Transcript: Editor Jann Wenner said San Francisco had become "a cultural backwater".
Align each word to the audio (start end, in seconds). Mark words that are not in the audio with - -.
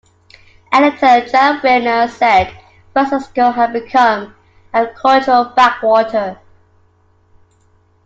Editor 0.71 1.27
Jann 1.29 1.59
Wenner 1.61 2.07
said 2.09 2.49
San 2.91 3.05
Francisco 3.07 3.51
had 3.51 3.71
become 3.71 4.33
"a 4.73 4.87
cultural 4.87 5.53
backwater". 5.55 6.39